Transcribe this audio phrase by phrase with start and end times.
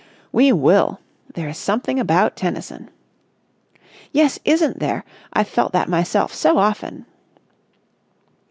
[0.31, 0.99] "We will!
[1.35, 2.89] There is something about Tennyson...."
[4.11, 5.05] "Yes, isn't there!
[5.31, 7.05] I've felt that myself so often."